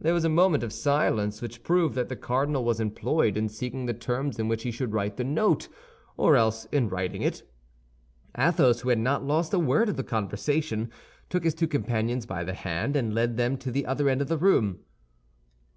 There 0.00 0.14
was 0.14 0.24
a 0.24 0.28
moment 0.28 0.62
of 0.62 0.72
silence, 0.72 1.42
which 1.42 1.64
proved 1.64 1.96
that 1.96 2.08
the 2.08 2.14
cardinal 2.14 2.62
was 2.64 2.78
employed 2.78 3.36
in 3.36 3.48
seeking 3.48 3.86
the 3.86 3.92
terms 3.92 4.38
in 4.38 4.46
which 4.46 4.62
he 4.62 4.70
should 4.70 4.92
write 4.92 5.16
the 5.16 5.24
note, 5.24 5.66
or 6.16 6.36
else 6.36 6.66
in 6.66 6.88
writing 6.88 7.22
it. 7.22 7.42
Athos, 8.38 8.82
who 8.82 8.88
had 8.90 9.00
not 9.00 9.24
lost 9.24 9.52
a 9.52 9.58
word 9.58 9.88
of 9.88 9.96
the 9.96 10.04
conversation, 10.04 10.92
took 11.28 11.42
his 11.42 11.56
two 11.56 11.66
companions 11.66 12.24
by 12.24 12.44
the 12.44 12.54
hand, 12.54 12.94
and 12.94 13.16
led 13.16 13.36
them 13.36 13.56
to 13.56 13.72
the 13.72 13.84
other 13.84 14.08
end 14.08 14.22
of 14.22 14.28
the 14.28 14.38
room. 14.38 14.78